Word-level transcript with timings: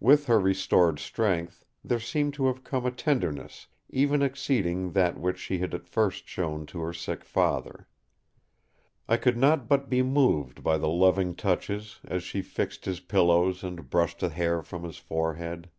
With 0.00 0.26
her 0.26 0.40
restored 0.40 0.98
strength, 0.98 1.64
there 1.84 2.00
seemed 2.00 2.34
to 2.34 2.46
have 2.46 2.64
come 2.64 2.84
a 2.84 2.90
tenderness 2.90 3.68
even 3.90 4.20
exceeding 4.20 4.90
that 4.90 5.20
which 5.20 5.38
she 5.38 5.58
had 5.58 5.72
at 5.72 5.86
first 5.86 6.26
shown 6.26 6.66
to 6.66 6.80
her 6.80 6.92
sick 6.92 7.24
father. 7.24 7.86
I 9.08 9.18
could 9.18 9.36
not 9.36 9.68
but 9.68 9.88
be 9.88 10.02
moved 10.02 10.64
by 10.64 10.78
the 10.78 10.88
loving 10.88 11.36
touches 11.36 12.00
as 12.04 12.24
she 12.24 12.42
fixed 12.42 12.86
his 12.86 12.98
pillows 12.98 13.62
and 13.62 13.88
brushed 13.88 14.18
the 14.18 14.30
hair 14.30 14.62
from 14.62 14.82
his 14.82 14.96
forehead. 14.96 15.70